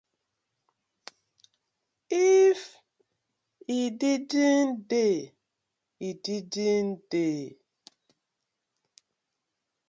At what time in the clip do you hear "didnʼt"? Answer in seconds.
3.99-4.73, 6.23-6.97